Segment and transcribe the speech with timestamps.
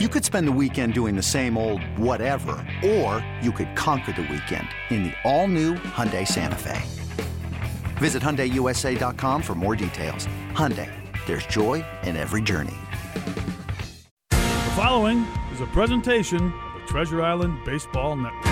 [0.00, 4.22] You could spend the weekend doing the same old whatever, or you could conquer the
[4.22, 6.82] weekend in the all-new Hyundai Santa Fe.
[7.98, 10.26] Visit HyundaiUSA.com for more details.
[10.50, 10.90] Hyundai,
[11.26, 12.74] there's joy in every journey.
[14.30, 18.42] The following is a presentation of the Treasure Island Baseball Network.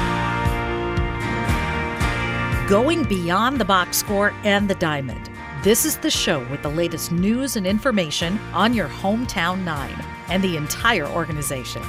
[2.68, 5.28] Going beyond the box score and the diamond.
[5.64, 10.00] This is the show with the latest news and information on your hometown nine
[10.32, 11.82] and the entire organization.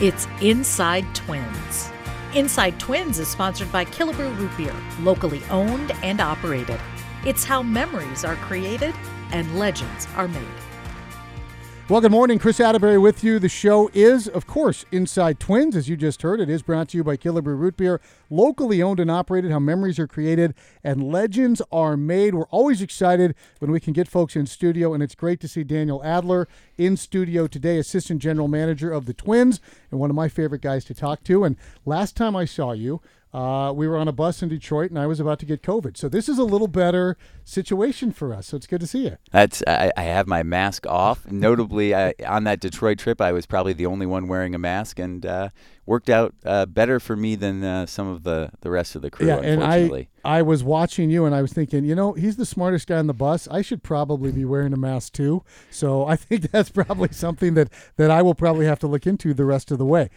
[0.00, 1.90] It's Inside Twins.
[2.34, 6.78] Inside Twins is sponsored by Killebrew Root Beer, locally owned and operated.
[7.24, 8.94] It's how memories are created
[9.32, 10.65] and legends are made.
[11.88, 12.40] Well, good morning.
[12.40, 13.38] Chris Atterbury with you.
[13.38, 15.76] The show is, of course, Inside Twins.
[15.76, 18.98] As you just heard, it is brought to you by Killebrew Root Beer, locally owned
[18.98, 22.34] and operated, how memories are created and legends are made.
[22.34, 25.62] We're always excited when we can get folks in studio, and it's great to see
[25.62, 29.60] Daniel Adler in studio today, Assistant General Manager of the Twins,
[29.92, 31.44] and one of my favorite guys to talk to.
[31.44, 33.00] And last time I saw you,
[33.36, 35.98] uh, we were on a bus in Detroit, and I was about to get COVID.
[35.98, 38.46] So this is a little better situation for us.
[38.46, 39.18] So it's good to see you.
[39.30, 41.26] That's I, I have my mask off.
[41.30, 44.98] Notably, I, on that Detroit trip, I was probably the only one wearing a mask,
[44.98, 45.50] and uh,
[45.84, 49.10] worked out uh, better for me than uh, some of the, the rest of the
[49.10, 49.26] crew.
[49.26, 52.46] Yeah, and I I was watching you, and I was thinking, you know, he's the
[52.46, 53.46] smartest guy on the bus.
[53.48, 55.44] I should probably be wearing a mask too.
[55.70, 59.34] So I think that's probably something that that I will probably have to look into
[59.34, 60.08] the rest of the way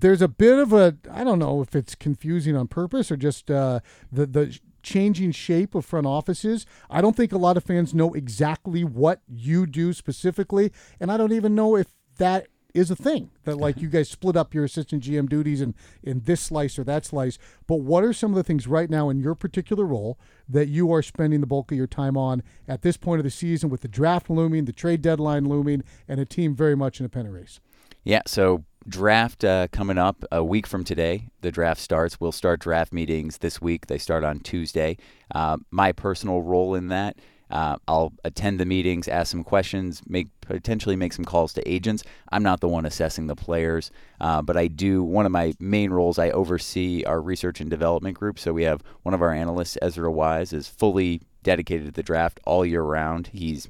[0.00, 3.50] there's a bit of a I don't know if it's confusing on purpose or just
[3.50, 3.80] uh,
[4.12, 6.66] the the changing shape of front offices.
[6.88, 11.16] I don't think a lot of fans know exactly what you do specifically, and I
[11.16, 14.64] don't even know if that is a thing that like you guys split up your
[14.64, 17.38] assistant GM duties in in this slice or that slice.
[17.66, 20.92] But what are some of the things right now in your particular role that you
[20.92, 23.80] are spending the bulk of your time on at this point of the season with
[23.80, 27.34] the draft looming, the trade deadline looming, and a team very much in a pennant
[27.34, 27.60] race?
[28.04, 31.28] Yeah, so draft uh, coming up a week from today.
[31.40, 32.20] The draft starts.
[32.20, 33.86] We'll start draft meetings this week.
[33.86, 34.96] They start on Tuesday.
[35.34, 37.16] Uh, my personal role in that.
[37.48, 42.02] Uh, I'll attend the meetings, ask some questions, make potentially make some calls to agents.
[42.32, 45.04] I'm not the one assessing the players, uh, but I do.
[45.04, 48.40] One of my main roles, I oversee our research and development group.
[48.40, 52.40] So we have one of our analysts, Ezra Wise, is fully dedicated to the draft
[52.44, 53.28] all year round.
[53.28, 53.68] He's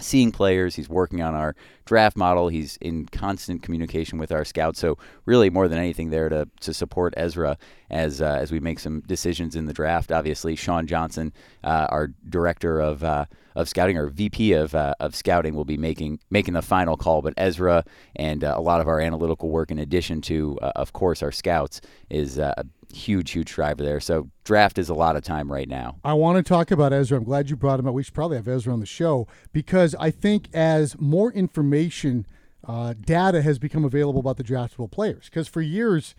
[0.00, 0.74] seeing players.
[0.76, 2.48] He's working on our draft model.
[2.48, 4.80] He's in constant communication with our scouts.
[4.80, 7.56] So really, more than anything, there to, to support Ezra
[7.90, 10.12] as uh, as we make some decisions in the draft.
[10.12, 11.32] Obviously, Sean Johnson,
[11.64, 15.76] uh, our director of uh, of scouting or VP of uh, of scouting, will be
[15.76, 17.22] making making the final call.
[17.22, 17.84] But Ezra
[18.16, 21.32] and uh, a lot of our analytical work, in addition to, uh, of course, our
[21.32, 24.00] scouts, is a huge, huge driver there.
[24.00, 25.96] So draft is a lot of time right now.
[26.04, 27.18] I want to talk about Ezra.
[27.18, 27.94] I'm glad you brought him up.
[27.94, 32.26] We should probably have Ezra on the show because I think as more information,
[32.66, 35.26] uh, data has become available about the draftable players.
[35.26, 36.14] Because for years,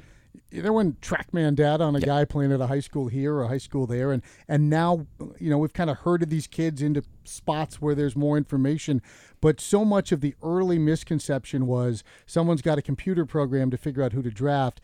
[0.52, 3.48] there wasn't TrackMan data on a guy playing at a high school here or a
[3.48, 5.08] high school there, and and now
[5.40, 9.02] you know we've kind of herded these kids into spots where there's more information.
[9.40, 14.04] But so much of the early misconception was someone's got a computer program to figure
[14.04, 14.82] out who to draft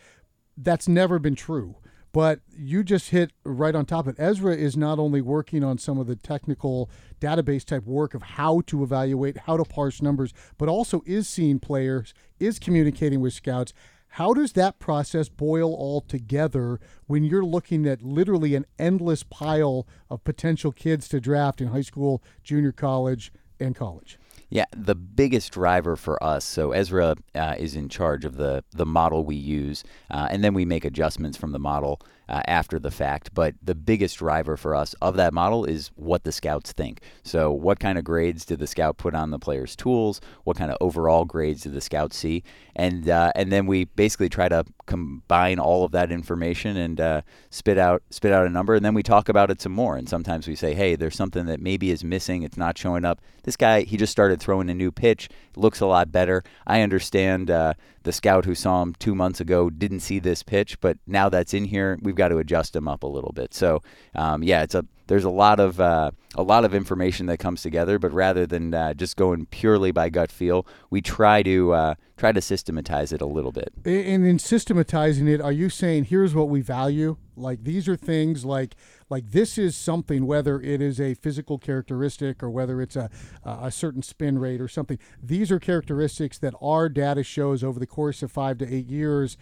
[0.57, 1.75] that's never been true.
[2.11, 4.21] But you just hit right on top of it.
[4.21, 6.89] Ezra is not only working on some of the technical
[7.21, 11.59] database type work of how to evaluate, how to parse numbers, but also is seeing
[11.59, 13.71] players, is communicating with scouts.
[14.09, 19.87] How does that process boil all together when you're looking at literally an endless pile
[20.09, 24.17] of potential kids to draft in high school, junior college, and college?
[24.49, 26.45] Yeah, the biggest driver for us.
[26.45, 30.53] So Ezra uh, is in charge of the the model we use, uh, and then
[30.53, 33.33] we make adjustments from the model uh, after the fact.
[33.33, 37.01] But the biggest driver for us of that model is what the scouts think.
[37.23, 40.21] So, what kind of grades did the scout put on the player's tools?
[40.43, 42.43] What kind of overall grades did the scout see?
[42.75, 47.21] And uh, and then we basically try to combine all of that information and uh,
[47.49, 48.75] spit out spit out a number.
[48.75, 49.97] And then we talk about it some more.
[49.97, 52.43] And sometimes we say, hey, there's something that maybe is missing.
[52.43, 53.21] It's not showing up.
[53.43, 55.29] This guy, he just started throwing a new pitch.
[55.51, 56.43] It looks a lot better.
[56.65, 57.73] I understand uh,
[58.07, 61.53] the scout who saw him two months ago didn't see this pitch, but now that's
[61.53, 63.53] in here, we've got to adjust him up a little bit.
[63.53, 63.83] So,
[64.15, 67.61] um, yeah, it's a there's a lot of uh, a lot of information that comes
[67.61, 71.95] together, but rather than uh, just going purely by gut feel, we try to uh,
[72.15, 73.73] try to systematize it a little bit.
[73.83, 77.17] And in systematizing it, are you saying here's what we value?
[77.37, 78.75] Like these are things like
[79.09, 83.09] like this is something whether it is a physical characteristic or whether it's a
[83.43, 84.99] a certain spin rate or something.
[85.21, 89.37] These are characteristics that our data shows over the course of five to eight years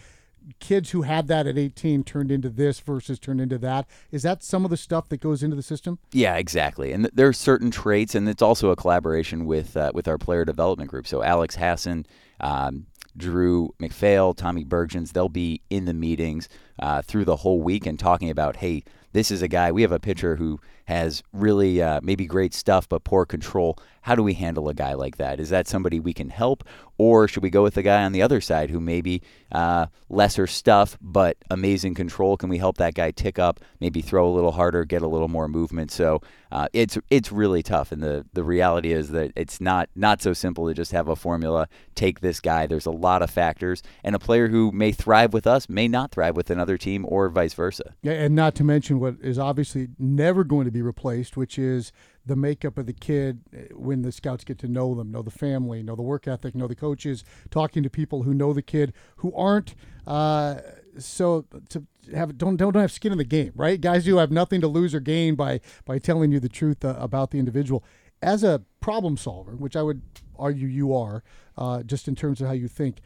[0.59, 3.87] kids who had that at 18 turned into this versus turned into that.
[4.11, 5.99] Is that some of the stuff that goes into the system?
[6.11, 6.91] Yeah, exactly.
[6.91, 10.17] And th- there are certain traits, and it's also a collaboration with uh, with our
[10.17, 11.07] player development group.
[11.07, 12.05] So Alex Hassan.
[12.41, 17.85] Um, Drew MacPhail, Tommy Bergens, they'll be in the meetings uh, through the whole week
[17.85, 18.83] and talking about, hey,
[19.13, 22.87] this is a guy, we have a pitcher who has really uh, maybe great stuff
[22.87, 23.77] but poor control.
[24.01, 25.39] How do we handle a guy like that?
[25.39, 26.63] Is that somebody we can help,
[26.99, 30.45] or should we go with the guy on the other side who maybe uh, lesser
[30.45, 32.37] stuff but amazing control?
[32.37, 35.27] Can we help that guy tick up, maybe throw a little harder, get a little
[35.27, 35.91] more movement?
[35.91, 36.21] So
[36.51, 40.33] uh, it's it's really tough, and the the reality is that it's not not so
[40.33, 41.67] simple to just have a formula.
[41.95, 42.67] Take this guy.
[42.67, 46.11] There's a lot of factors, and a player who may thrive with us may not
[46.11, 47.95] thrive with another team, or vice versa.
[48.03, 51.91] Yeah, and not to mention what is obviously never going to be replaced, which is
[52.25, 55.31] the makeup of the kid eh, when the scouts get to know them, know the
[55.31, 58.93] family, know the work ethic, know the coaches, talking to people who know the kid
[59.17, 59.75] who aren't
[60.05, 60.55] uh,
[60.97, 61.83] so to
[62.13, 63.79] have don't don't have skin in the game, right?
[63.79, 66.95] Guys who have nothing to lose or gain by by telling you the truth uh,
[66.99, 67.83] about the individual.
[68.21, 70.01] As a problem solver, which I would
[70.37, 71.23] argue you are,
[71.57, 73.01] uh, just in terms of how you think,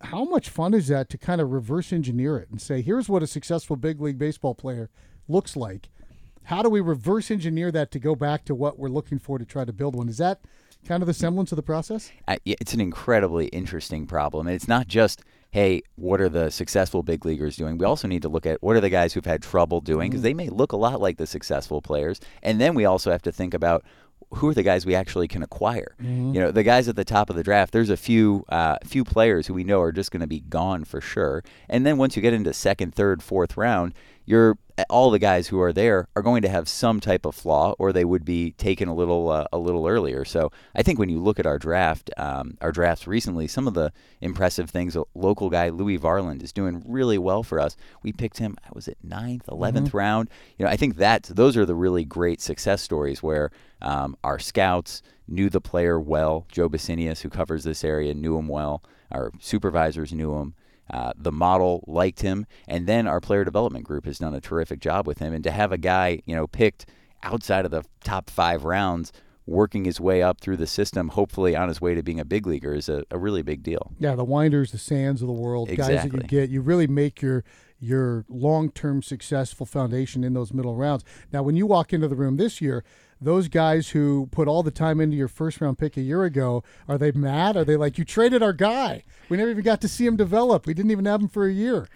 [0.00, 3.22] how much fun is that to kind of reverse engineer it and say, here's what
[3.22, 4.90] a successful big league baseball player
[5.28, 5.90] looks like,
[6.44, 9.44] how do we reverse engineer that to go back to what we're looking for to
[9.44, 10.08] try to build one?
[10.08, 10.40] Is that
[10.86, 12.10] kind of the semblance of the process?
[12.28, 14.46] Uh, it's an incredibly interesting problem.
[14.46, 17.78] And it's not just, hey, what are the successful big leaguers doing?
[17.78, 20.20] We also need to look at what are the guys who've had trouble doing because
[20.20, 20.24] mm-hmm.
[20.24, 22.20] they may look a lot like the successful players.
[22.42, 23.84] And then we also have to think about
[24.30, 25.94] who are the guys we actually can acquire?
[26.00, 26.34] Mm-hmm.
[26.34, 27.72] You know, the guys at the top of the draft.
[27.72, 30.84] There's a few uh, few players who we know are just going to be gone
[30.84, 31.42] for sure.
[31.68, 33.94] And then once you get into second, third, fourth round,
[34.26, 34.58] you're
[34.90, 37.92] all the guys who are there are going to have some type of flaw, or
[37.92, 40.24] they would be taken a little uh, a little earlier.
[40.24, 43.74] So I think when you look at our draft, um, our drafts recently, some of
[43.74, 44.96] the impressive things.
[44.96, 47.76] A local guy Louis Varland is doing really well for us.
[48.02, 48.56] We picked him.
[48.64, 49.96] I was at ninth, 11th mm-hmm.
[49.96, 50.30] round?
[50.58, 53.50] You know, I think that those are the really great success stories where
[53.80, 56.46] um, our scouts knew the player well.
[56.50, 58.82] Joe Bisenius, who covers this area, knew him well.
[59.12, 60.54] Our supervisors knew him.
[60.90, 64.80] Uh, the model liked him, and then our player development group has done a terrific
[64.80, 65.32] job with him.
[65.32, 66.86] And to have a guy, you know, picked
[67.22, 69.12] outside of the top five rounds,
[69.46, 72.46] working his way up through the system, hopefully on his way to being a big
[72.46, 73.92] leaguer, is a, a really big deal.
[73.98, 75.94] Yeah, the Winders, the Sands of the world, exactly.
[75.94, 77.44] guys that you get, you really make your
[77.80, 81.04] your long-term successful foundation in those middle rounds.
[81.32, 82.82] Now, when you walk into the room this year,
[83.24, 86.62] those guys who put all the time into your first round pick a year ago,
[86.88, 87.56] are they mad?
[87.56, 89.02] Are they like, you traded our guy?
[89.28, 90.66] We never even got to see him develop.
[90.66, 91.88] We didn't even have him for a year.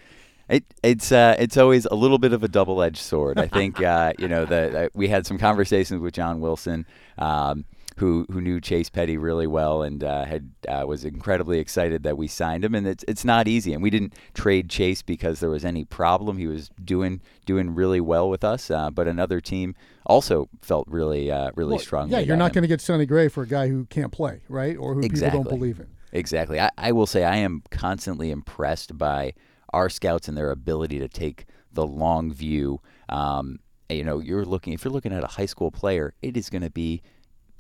[0.49, 3.39] It, it's uh, it's always a little bit of a double edged sword.
[3.39, 6.87] I think uh, you know that uh, we had some conversations with John Wilson.
[7.19, 7.67] Um,
[7.99, 12.17] who who knew Chase Petty really well and uh, had uh, was incredibly excited that
[12.17, 12.75] we signed him.
[12.75, 13.73] And it's it's not easy.
[13.73, 16.39] And we didn't trade Chase because there was any problem.
[16.39, 18.71] He was doing doing really well with us.
[18.71, 19.75] Uh, but another team
[20.06, 22.11] also felt really uh, really well, strong.
[22.11, 24.77] Yeah, you're not going to get Sonny Gray for a guy who can't play, right?
[24.77, 25.39] Or who exactly.
[25.39, 25.89] people don't believe in.
[26.12, 26.61] Exactly.
[26.61, 29.35] I, I will say I am constantly impressed by
[29.73, 32.81] our scouts and their ability to take the long view.
[33.09, 33.59] Um,
[33.91, 36.62] you know, you're looking if you're looking at a high school player, it is going
[36.62, 37.03] to be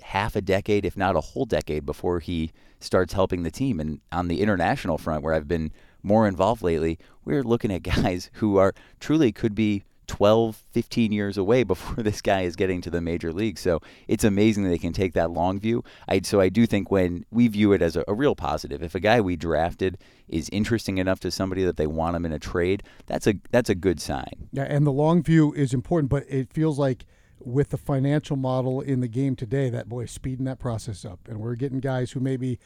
[0.02, 3.80] half a decade, if not a whole decade, before he starts helping the team.
[3.80, 5.72] And on the international front, where I've been
[6.02, 11.36] more involved lately, we're looking at guys who are truly could be 12, 15 years
[11.36, 13.58] away before this guy is getting to the major league.
[13.58, 15.84] So it's amazing that they can take that long view.
[16.08, 18.94] I, so I do think when we view it as a, a, real positive, if
[18.94, 22.38] a guy we drafted is interesting enough to somebody that they want him in a
[22.38, 24.48] trade, that's a that's a good sign.
[24.52, 27.04] Yeah, and the long view is important, but it feels like–
[27.40, 31.40] with the financial model in the game today, that boy speeding that process up, and
[31.40, 32.58] we're getting guys who maybe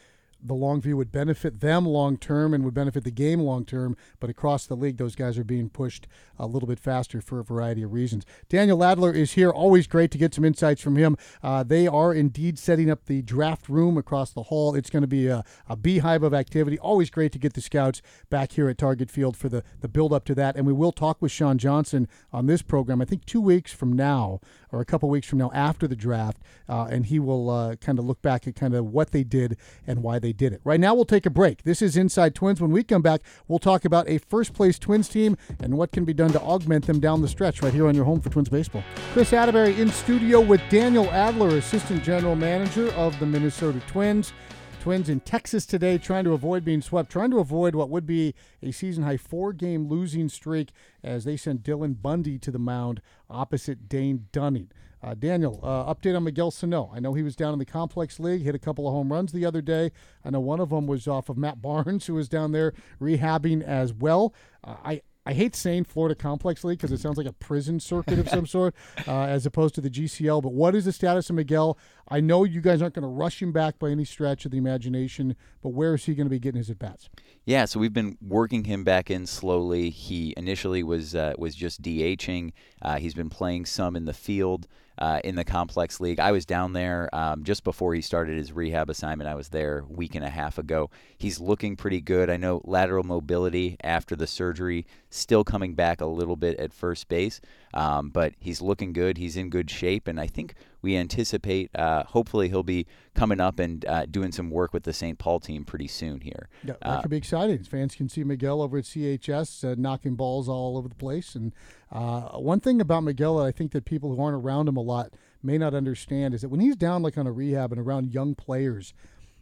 [0.43, 3.97] the long view would benefit them long term and would benefit the game long term.
[4.21, 6.07] But across the league, those guys are being pushed
[6.39, 8.25] a little bit faster for a variety of reasons.
[8.49, 9.51] Daniel Adler is here.
[9.51, 11.17] Always great to get some insights from him.
[11.43, 14.75] Uh, they are indeed setting up the draft room across the hall.
[14.75, 16.79] It's going to be a, a, beehive of activity.
[16.79, 20.13] Always great to get the scouts back here at Target Field for the, the build
[20.13, 20.57] up to that.
[20.57, 23.93] And we will talk with Sean Johnson on this program, I think two weeks from
[23.93, 24.41] now
[24.73, 26.39] or a couple weeks from now after the draft.
[26.69, 29.57] Uh, and he will uh, kind of look back at kind of what they did
[29.87, 30.61] and why they they did it.
[30.65, 31.63] Right now, we'll take a break.
[31.63, 32.61] This is Inside Twins.
[32.61, 36.05] When we come back, we'll talk about a first place Twins team and what can
[36.05, 38.49] be done to augment them down the stretch right here on your home for Twins
[38.49, 38.83] Baseball.
[39.13, 44.33] Chris Atterbury in studio with Daniel Adler, Assistant General Manager of the Minnesota Twins.
[44.81, 48.35] Twins in Texas today trying to avoid being swept, trying to avoid what would be
[48.63, 50.71] a season high four game losing streak
[51.05, 54.71] as they sent Dylan Bundy to the mound opposite Dane Dunning.
[55.03, 56.91] Uh, Daniel, uh, update on Miguel Sano.
[56.95, 59.33] I know he was down in the complex league, hit a couple of home runs
[59.33, 59.91] the other day.
[60.25, 63.63] I know one of them was off of Matt Barnes, who was down there rehabbing
[63.63, 64.33] as well.
[64.63, 68.19] Uh, I I hate saying Florida Complex League because it sounds like a prison circuit
[68.19, 68.75] of some sort,
[69.07, 70.43] uh, as opposed to the GCL.
[70.43, 71.79] But what is the status of Miguel?
[72.09, 74.59] I know you guys aren't going to rush him back by any stretch of the
[74.59, 77.09] imagination, but where is he going to be getting his at bats?
[77.45, 79.91] Yeah, so we've been working him back in slowly.
[79.91, 82.53] He initially was uh, was just DHing.
[82.81, 84.69] Uh, he's been playing some in the field
[84.99, 86.21] uh, in the complex league.
[86.21, 89.29] I was down there um, just before he started his rehab assignment.
[89.29, 90.91] I was there a week and a half ago.
[91.19, 92.31] He's looking pretty good.
[92.31, 97.09] I know lateral mobility after the surgery still coming back a little bit at first
[97.09, 97.41] base,
[97.75, 99.19] um, but he's looking good.
[99.19, 103.59] He's in good shape, and I think we anticipate uh, hopefully he'll be coming up
[103.59, 105.19] and uh, doing some work with the St.
[105.19, 106.49] Paul team pretty soon here.
[106.65, 107.63] Yeah, that uh, could be exciting.
[107.63, 111.35] Fans can see Miguel over at CHS uh, knocking balls all over the place.
[111.35, 111.53] And
[111.91, 114.83] uh, one thing about Miguel that I think that people who aren't around him a
[114.83, 115.13] lot
[115.43, 118.35] may not understand is that when he's down like on a rehab and around young
[118.35, 118.93] players,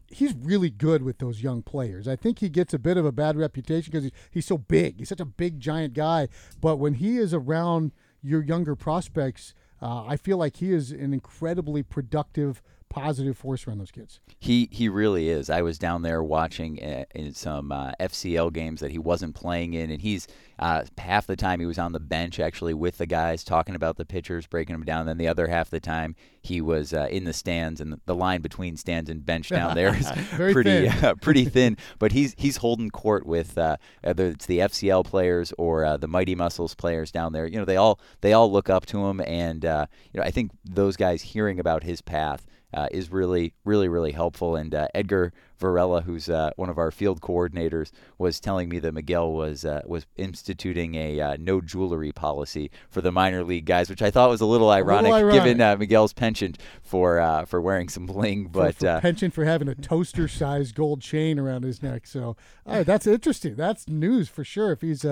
[0.09, 2.09] he's really good with those young players.
[2.09, 4.99] I think he gets a bit of a bad reputation because he's, he's so big.
[4.99, 6.29] He's such a big, giant guy.
[6.61, 7.93] But when he is around
[8.23, 13.79] your younger prospects, uh, I feel like he is an incredibly productive positive force around
[13.79, 14.21] those kids.
[14.39, 15.49] He he really is.
[15.49, 19.73] I was down there watching uh, in some uh, FCL games that he wasn't playing
[19.75, 20.27] in, and he's
[20.59, 23.97] uh, half the time he was on the bench actually with the guys talking about
[23.97, 25.01] the pitchers, breaking them down.
[25.01, 28.15] And then the other half the time he was uh, in the stands, and the
[28.15, 31.05] line between stands and bench down there is pretty thin.
[31.05, 31.79] Uh, pretty thin.
[31.99, 36.35] But he's he's holding court with uh, whether it's the FCL players or the Mighty
[36.35, 37.47] Mussels players down there.
[37.47, 39.69] You know they all they all look up to him, and you
[40.15, 44.57] know I think those guys hearing about his path uh, is really, really, really helpful.
[44.57, 48.93] And uh, Edgar Varela, who's uh, one of our field coordinators, was telling me that
[48.93, 53.91] Miguel was uh, was instituting a uh, no jewelry policy for the minor league guys,
[53.91, 55.45] which I thought was a little ironic, a little ironic.
[55.45, 58.47] given uh, Miguel's penchant for for wearing some bling.
[58.47, 62.07] But for, for penchant for having a toaster-sized gold chain around his neck.
[62.07, 63.55] So that's interesting.
[63.57, 64.73] That's news for sure.
[64.73, 65.05] If he's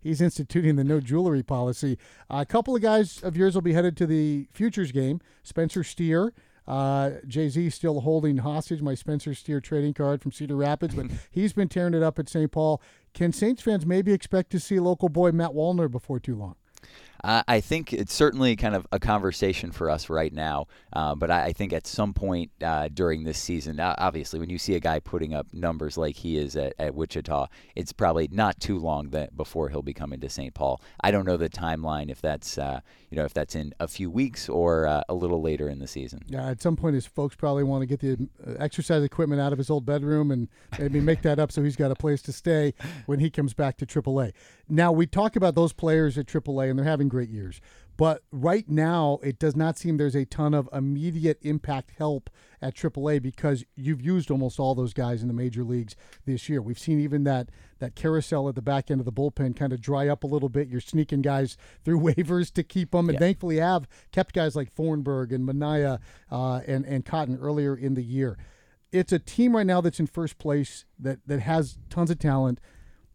[0.00, 1.96] he's instituting the no jewelry policy,
[2.28, 5.20] a couple of guys of yours will be headed to the futures game.
[5.44, 6.32] Spencer Steer.
[6.66, 11.06] Uh, Jay Z still holding hostage my Spencer Steer trading card from Cedar Rapids, but
[11.30, 12.50] he's been tearing it up at St.
[12.50, 12.80] Paul.
[13.14, 16.56] Can Saints fans maybe expect to see local boy Matt Wallner before too long?
[17.24, 20.66] I think it's certainly kind of a conversation for us right now.
[20.92, 24.58] Uh, but I, I, think at some point uh, during this season, obviously, when you
[24.58, 28.58] see a guy putting up numbers like he is at, at Wichita, it's probably not
[28.58, 30.52] too long that before he'll be coming to St.
[30.52, 30.82] Paul.
[31.00, 34.10] I don't know the timeline if that's uh, you know if that's in a few
[34.10, 36.22] weeks or uh, a little later in the season.
[36.26, 39.52] Yeah, at some point, his folks probably want to get the uh, exercise equipment out
[39.52, 42.32] of his old bedroom and maybe make that up so he's got a place to
[42.32, 42.74] stay
[43.06, 44.32] when he comes back to AAA.
[44.68, 47.60] Now we talk about those players at AAA and they're having great years.
[47.98, 52.30] But right now, it does not seem there's a ton of immediate impact help
[52.62, 56.62] at AAA because you've used almost all those guys in the major leagues this year.
[56.62, 57.50] We've seen even that
[57.80, 60.48] that carousel at the back end of the bullpen kind of dry up a little
[60.48, 60.68] bit.
[60.68, 63.20] You're sneaking guys through waivers to keep them, and yeah.
[63.20, 65.98] thankfully have kept guys like Thornburg and Manaea
[66.30, 68.38] uh, and and Cotton earlier in the year.
[68.90, 72.58] It's a team right now that's in first place that that has tons of talent,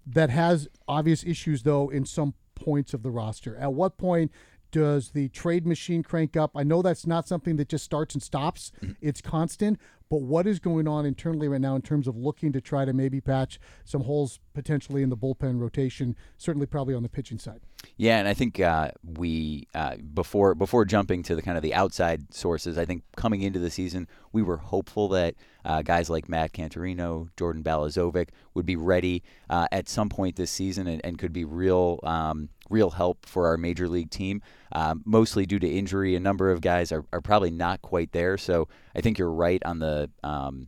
[0.06, 3.55] that has obvious issues though in some points of the roster.
[3.57, 4.31] At what point
[4.71, 6.51] does the trade machine crank up?
[6.55, 8.93] I know that's not something that just starts and stops, mm-hmm.
[9.01, 9.79] it's constant.
[10.09, 12.93] But what is going on internally right now in terms of looking to try to
[12.93, 16.15] maybe patch some holes potentially in the bullpen rotation?
[16.37, 17.61] Certainly, probably on the pitching side.
[17.97, 21.73] Yeah, and I think uh, we uh, before before jumping to the kind of the
[21.73, 25.35] outside sources, I think coming into the season, we were hopeful that
[25.65, 30.51] uh, guys like Matt Canterino, Jordan Balazovic would be ready uh, at some point this
[30.51, 31.99] season and, and could be real.
[32.03, 36.15] Um, real help for our major league team, um, mostly due to injury.
[36.15, 38.38] A number of guys are, are probably not quite there.
[38.38, 40.67] So I think you're right on the um,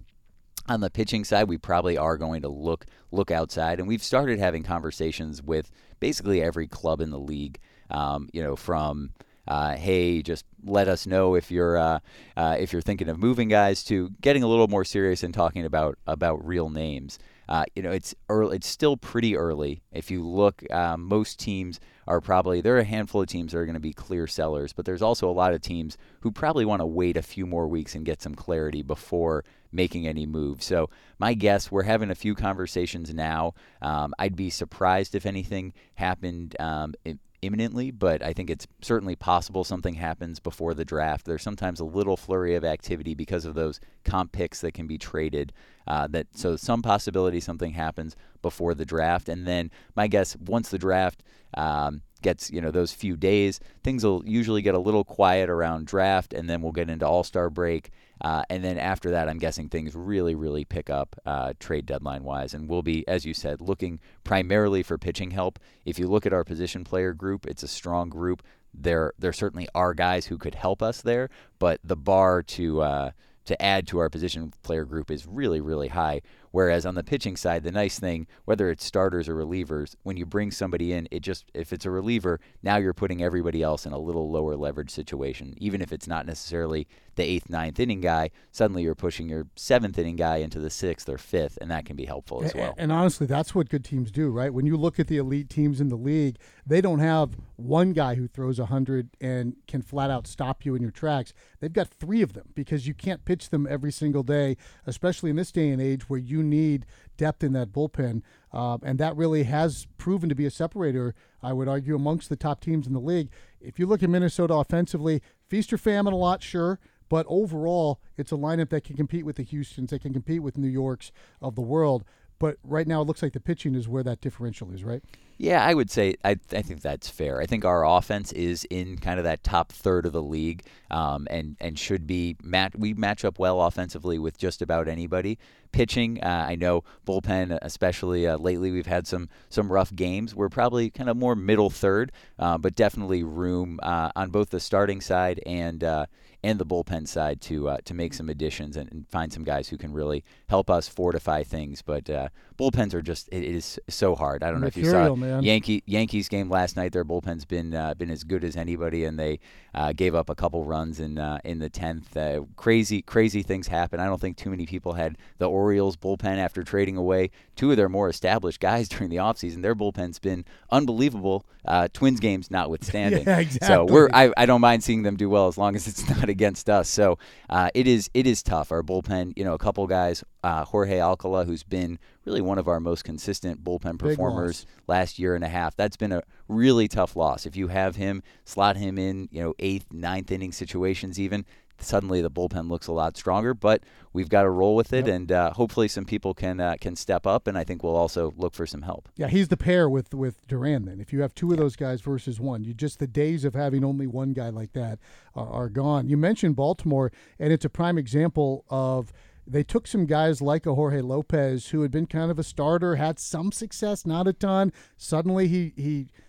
[0.67, 1.47] on the pitching side.
[1.47, 6.41] We probably are going to look look outside, and we've started having conversations with basically
[6.41, 7.59] every club in the league.
[7.91, 9.11] Um, you know, from
[9.49, 11.99] uh, hey, just let us know if you're uh,
[12.37, 15.65] uh, if you're thinking of moving guys to getting a little more serious and talking
[15.65, 17.17] about about real names.
[17.49, 18.57] Uh, you know, it's early.
[18.57, 19.81] It's still pretty early.
[19.91, 21.79] If you look, um, most teams
[22.09, 24.73] are probably there are a handful of teams that are going to be clear sellers,
[24.73, 27.67] but there's also a lot of teams who probably want to wait a few more
[27.67, 30.65] weeks and get some clarity before making any moves.
[30.65, 30.89] So
[31.19, 33.53] my guess, we're having a few conversations now.
[33.83, 36.95] Um, I'd be surprised if anything happened um,
[37.41, 41.25] imminently, but I think it's certainly possible something happens before the draft.
[41.25, 44.97] There's sometimes a little flurry of activity because of those comp picks that can be
[44.97, 45.53] traded.
[45.87, 50.69] Uh, that so some possibility something happens before the draft, and then my guess once
[50.69, 51.23] the draft
[51.55, 55.87] um, gets you know those few days, things will usually get a little quiet around
[55.87, 57.91] draft, and then we'll get into All Star break,
[58.21, 62.23] uh, and then after that, I'm guessing things really, really pick up uh, trade deadline
[62.23, 62.53] wise.
[62.53, 65.59] And we'll be, as you said, looking primarily for pitching help.
[65.85, 68.43] If you look at our position player group, it's a strong group.
[68.73, 73.11] there there certainly are guys who could help us there, but the bar to uh,
[73.45, 76.21] to add to our position player group is really really high.
[76.51, 80.25] Whereas on the pitching side, the nice thing, whether it's starters or relievers, when you
[80.25, 83.93] bring somebody in, it just if it's a reliever, now you're putting everybody else in
[83.93, 85.53] a little lower leverage situation.
[85.57, 89.99] Even if it's not necessarily the eighth, ninth inning guy, suddenly you're pushing your seventh
[89.99, 92.71] inning guy into the sixth or fifth, and that can be helpful as well.
[92.77, 94.53] And, and honestly, that's what good teams do, right?
[94.53, 98.15] When you look at the elite teams in the league, they don't have one guy
[98.15, 101.33] who throws a hundred and can flat out stop you in your tracks.
[101.59, 105.35] They've got three of them because you can't pitch them every single day, especially in
[105.35, 106.85] this day and age where you need
[107.17, 108.21] depth in that bullpen.
[108.51, 112.35] Uh, and that really has proven to be a separator, I would argue, amongst the
[112.35, 113.29] top teams in the league.
[113.59, 116.79] If you look at Minnesota offensively, feast or famine a lot, sure.
[117.09, 120.57] But overall, it's a lineup that can compete with the Houstons, that can compete with
[120.57, 122.03] New Yorks of the world.
[122.39, 125.03] But right now, it looks like the pitching is where that differential is, right?
[125.41, 127.39] Yeah, I would say I, I think that's fair.
[127.39, 131.27] I think our offense is in kind of that top third of the league, um,
[131.29, 132.73] and and should be match.
[132.77, 135.39] We match up well offensively with just about anybody.
[135.71, 140.35] Pitching, uh, I know bullpen, especially uh, lately, we've had some some rough games.
[140.35, 144.59] We're probably kind of more middle third, uh, but definitely room uh, on both the
[144.59, 146.05] starting side and uh,
[146.43, 149.67] and the bullpen side to uh, to make some additions and, and, find some guys
[149.67, 151.81] who can really help us fortify things.
[151.81, 154.43] But uh, bullpens are just it, it is so hard.
[154.43, 155.43] I don't Mercurial, know if you saw man.
[155.43, 156.93] Yankee Yankees game last night.
[156.93, 159.39] Their bullpen's been uh, been as good as anybody, and they
[159.73, 162.15] uh, gave up a couple runs in uh, in the tenth.
[162.15, 163.99] Uh, crazy crazy things happen.
[163.99, 167.77] I don't think too many people had the Orioles bullpen after trading away two of
[167.77, 169.61] their more established guys during the offseason.
[169.61, 171.45] Their bullpen's been unbelievable.
[171.93, 173.23] Twins games notwithstanding.
[173.27, 173.67] yeah, exactly.
[173.67, 176.28] So we're I, I don't mind seeing them do well as long as it's not
[176.29, 176.87] against us.
[176.89, 177.17] So
[177.49, 178.71] uh, it is it is tough.
[178.71, 182.67] Our bullpen, you know, a couple guys, uh, Jorge Alcala, who's been really one of
[182.67, 185.75] our most consistent bullpen performers last year and a half.
[185.75, 187.45] That's been a really tough loss.
[187.45, 191.45] If you have him, slot him in, you know, eighth, ninth inning situations, even
[191.79, 193.53] suddenly the bullpen looks a lot stronger.
[193.53, 193.83] But
[194.13, 195.15] we've got to roll with it, Yep.
[195.15, 197.47] and uh, hopefully some people can uh, can step up.
[197.47, 199.09] And I think we'll also look for some help.
[199.15, 200.85] Yeah, he's the pair with with Duran.
[200.85, 203.53] Then, if you have two of those guys versus one, you just the days of
[203.53, 204.99] having only one guy like that
[205.35, 206.07] are, are gone.
[206.09, 209.11] You mentioned Baltimore, and it's a prime example of
[209.47, 212.97] they took some guys like a Jorge Lopez who had been kind of a starter,
[212.97, 214.71] had some success, not a ton.
[214.97, 216.07] Suddenly, he he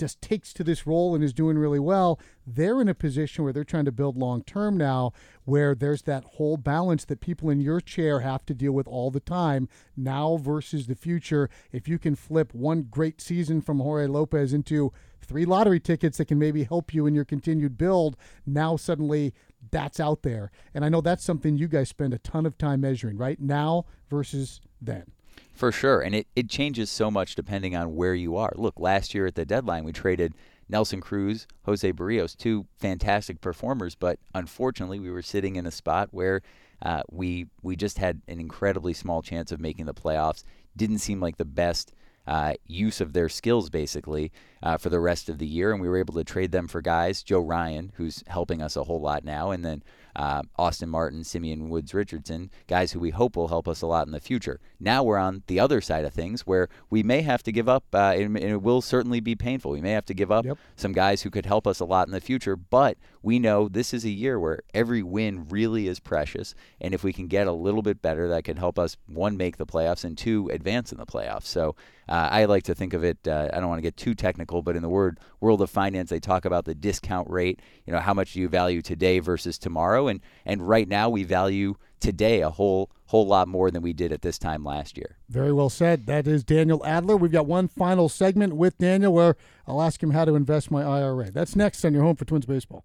[0.00, 2.18] just takes to this role and is doing really well.
[2.46, 5.12] They're in a position where they're trying to build long term now,
[5.44, 9.10] where there's that whole balance that people in your chair have to deal with all
[9.10, 11.48] the time, now versus the future.
[11.70, 16.26] If you can flip one great season from Jorge Lopez into three lottery tickets that
[16.26, 19.34] can maybe help you in your continued build, now suddenly
[19.70, 20.50] that's out there.
[20.74, 23.38] And I know that's something you guys spend a ton of time measuring, right?
[23.38, 25.12] Now versus then.
[25.60, 26.00] For sure.
[26.00, 28.50] And it, it changes so much depending on where you are.
[28.56, 30.34] Look, last year at the deadline, we traded
[30.70, 36.08] Nelson Cruz, Jose Berrios, two fantastic performers, but unfortunately, we were sitting in a spot
[36.12, 36.40] where
[36.80, 40.44] uh, we we just had an incredibly small chance of making the playoffs.
[40.78, 41.92] Didn't seem like the best
[42.26, 45.90] uh, use of their skills, basically, uh, for the rest of the year, and we
[45.90, 47.22] were able to trade them for guys.
[47.22, 49.82] Joe Ryan, who's helping us a whole lot now, and then
[50.16, 54.06] uh, Austin Martin, Simeon Woods Richardson, guys who we hope will help us a lot
[54.06, 54.60] in the future.
[54.78, 57.84] Now we're on the other side of things where we may have to give up,
[57.92, 59.70] uh, and, and it will certainly be painful.
[59.72, 60.58] We may have to give up Yep.
[60.76, 63.92] some guys who could help us a lot in the future, but we know this
[63.92, 66.54] is a year where every win really is precious.
[66.80, 69.58] And if we can get a little bit better, that can help us, one, make
[69.58, 71.44] the playoffs, and two, advance in the playoffs.
[71.44, 71.76] So
[72.08, 74.62] uh, I like to think of it, uh, I don't want to get too technical,
[74.62, 77.60] but in the word world of finance, they talk about the discount rate.
[77.86, 79.99] You know, how much do you value today versus tomorrow?
[80.08, 84.12] And, and right now, we value today a whole whole lot more than we did
[84.12, 85.16] at this time last year.
[85.28, 86.06] Very well said.
[86.06, 87.16] That is Daniel Adler.
[87.16, 89.36] We've got one final segment with Daniel where
[89.66, 91.30] I'll ask him how to invest my IRA.
[91.32, 92.84] That's next on your home for Twins Baseball.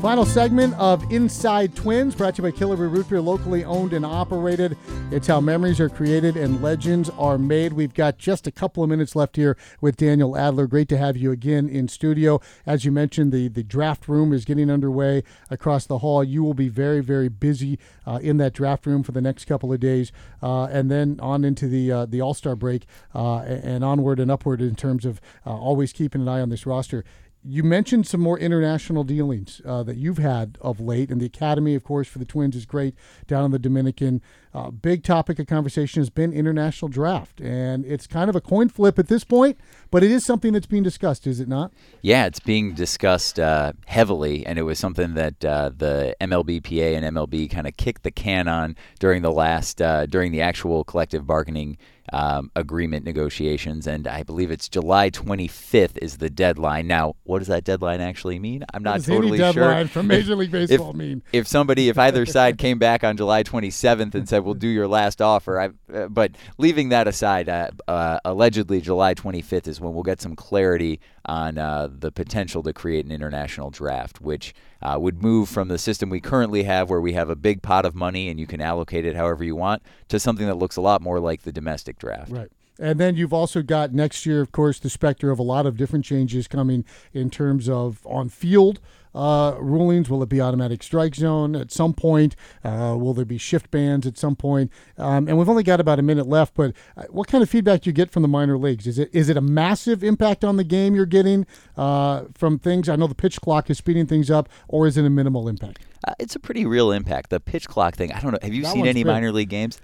[0.00, 4.06] Final segment of Inside Twins, brought to you by Killebrew Root Beer, locally owned and
[4.06, 4.74] operated.
[5.10, 7.74] It's how memories are created and legends are made.
[7.74, 10.66] We've got just a couple of minutes left here with Daniel Adler.
[10.66, 12.40] Great to have you again in studio.
[12.64, 16.24] As you mentioned, the, the draft room is getting underway across the hall.
[16.24, 19.70] You will be very, very busy uh, in that draft room for the next couple
[19.70, 23.84] of days, uh, and then on into the uh, the All Star break uh, and
[23.84, 27.04] onward and upward in terms of uh, always keeping an eye on this roster
[27.42, 31.74] you mentioned some more international dealings uh, that you've had of late, and the academy,
[31.74, 32.94] of course, for the Twins is great
[33.26, 34.20] down in the Dominican.
[34.52, 38.68] Uh, big topic of conversation has been international draft, and it's kind of a coin
[38.68, 39.58] flip at this point,
[39.90, 41.72] but it is something that's being discussed, is it not?
[42.02, 47.16] Yeah, it's being discussed uh, heavily, and it was something that uh, the MLBPA and
[47.16, 51.26] MLB kind of kicked the can on during the last uh, during the actual collective
[51.26, 51.78] bargaining
[52.12, 56.86] um, agreement negotiations, and I believe it's July 25th is the deadline.
[56.86, 58.64] Now, what does that deadline actually mean?
[58.74, 59.88] I'm not totally deadline sure.
[59.92, 61.22] from Major League Baseball if, mean?
[61.32, 64.88] If somebody, if either side came back on July 27th and said, "We'll do your
[64.88, 69.94] last offer," I, uh, but leaving that aside, uh, uh, allegedly July 25th is when
[69.94, 74.96] we'll get some clarity on uh, the potential to create an international draft, which uh,
[75.00, 77.94] would move from the system we currently have, where we have a big pot of
[77.94, 81.02] money and you can allocate it however you want, to something that looks a lot
[81.02, 82.30] more like the domestic draft.
[82.30, 82.50] Right.
[82.78, 85.76] And then you've also got next year, of course, the specter of a lot of
[85.76, 88.80] different changes coming in terms of on field
[89.14, 90.08] uh, rulings.
[90.10, 92.36] Will it be automatic strike zone at some point?
[92.64, 94.70] Uh, will there be shift bans at some point?
[94.98, 96.54] Um, and we've only got about a minute left.
[96.54, 98.86] But uh, what kind of feedback do you get from the minor leagues?
[98.86, 101.46] Is it is it a massive impact on the game you're getting
[101.76, 102.88] uh, from things?
[102.88, 105.80] I know the pitch clock is speeding things up, or is it a minimal impact?
[106.06, 107.30] Uh, it's a pretty real impact.
[107.30, 108.12] The pitch clock thing.
[108.12, 108.38] I don't know.
[108.42, 109.06] Have you That seen any big.
[109.12, 109.78] minor league games?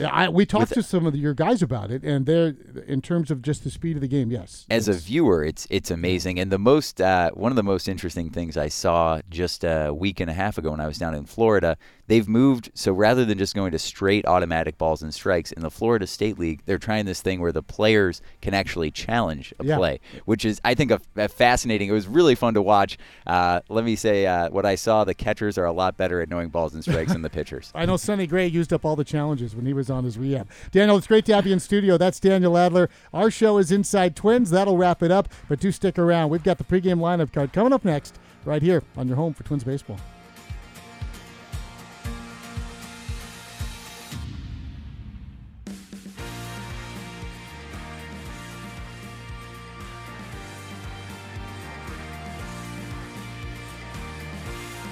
[0.00, 2.54] Yeah, I, we talked With- to some of the, your guys about it, and they're
[2.86, 4.30] in terms of just the speed of the game.
[4.30, 6.38] Yes, as a viewer, it's it's amazing.
[6.40, 10.20] And the most uh, one of the most interesting things I saw just a week
[10.20, 11.76] and a half ago when I was down in Florida,
[12.10, 12.70] they've moved.
[12.74, 16.38] So rather than just going to straight automatic balls and strikes in the Florida State
[16.38, 19.76] League, they're trying this thing where the players can actually challenge a Yeah.
[19.76, 21.88] play, which is I think a, a fascinating.
[21.88, 22.98] It was really fun to watch.
[23.26, 26.28] Uh, let me say uh, what I saw: the catchers are a lot better at
[26.28, 27.70] knowing balls and strikes than the pitchers.
[27.74, 30.48] I know Sonny Gray used up all the challenges when he was on his rehab.
[30.72, 31.96] Daniel, it's great to have you in studio.
[31.96, 32.90] That's Daniel Adler.
[33.14, 34.50] Our show is Inside Twins.
[34.50, 36.30] That'll wrap it up, but do stick around.
[36.30, 39.44] We've got the pregame lineup card coming up next, right here on your home for
[39.44, 39.98] Twins baseball.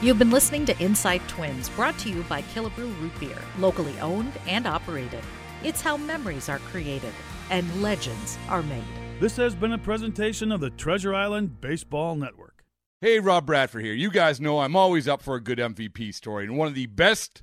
[0.01, 4.33] You've been listening to Inside Twins, brought to you by Killebrew Root Beer, locally owned
[4.47, 5.25] and operated.
[5.65, 7.13] It's how memories are created
[7.51, 8.85] and legends are made.
[9.19, 12.65] This has been a presentation of the Treasure Island Baseball Network.
[13.01, 13.93] Hey, Rob Bradford here.
[13.93, 16.87] You guys know I'm always up for a good MVP story, and one of the
[16.87, 17.43] best